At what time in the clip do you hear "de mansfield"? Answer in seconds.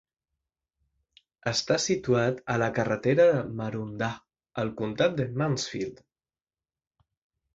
5.21-6.01